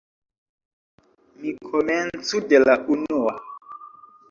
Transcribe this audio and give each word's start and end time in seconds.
Mi 1.43 1.51
komencu 1.67 2.43
de 2.55 2.65
la 2.65 2.79
unua. 2.97 3.39